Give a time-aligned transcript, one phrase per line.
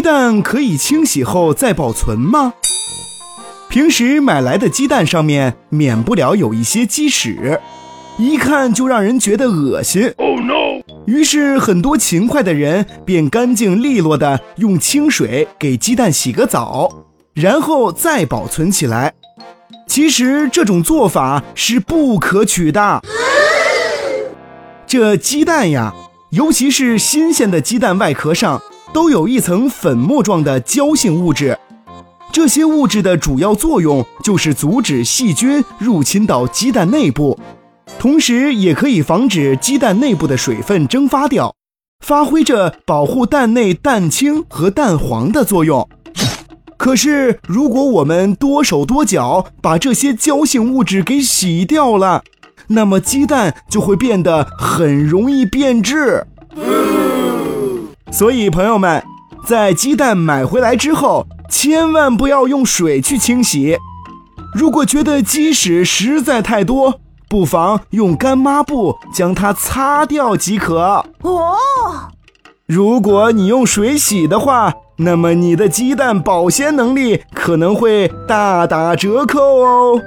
[0.00, 2.54] 蛋可以清洗后再保存吗？
[3.68, 7.60] 平时买来的鸡蛋上面免不了有一些鸡屎，
[8.18, 10.06] 一看就让人觉得恶心。
[10.18, 10.82] 哦 no！
[11.06, 19.14] 于是很多勤快的人便干净利落的用清水给鸡蛋洗个澡，然后再保存起来。
[19.86, 23.02] 其实这种做法是不可取的。
[24.86, 25.94] 这鸡蛋呀，
[26.32, 31.58] 尤其是新鲜的鸡蛋外壳上都有一层粉末状的胶性物质，
[32.30, 37.38] 这些物质的主要作用就是阻止细菌入侵到鸡蛋内部。
[37.98, 41.54] 同时，也可以防止鸡蛋内部的水分蒸发掉，
[42.04, 45.88] 发挥着保护蛋内蛋清和蛋黄的作用。
[46.76, 52.22] 可是，如果我们多手多脚把这些胶性物质给洗掉了，
[52.68, 56.26] 那么鸡蛋就会变得很容易变质。
[58.12, 59.02] 所以，朋友们，
[59.46, 63.78] 在鸡蛋买回来之后，千万不要用水去清洗。
[64.54, 71.02] 如果觉得鸡屎实在太多，不妨用干抹布将它擦掉即可。
[71.22, 71.56] 哦，
[72.66, 79.98] 如果你用水洗的话，那么你的鸡蛋保鲜能力可能会大打折扣哦。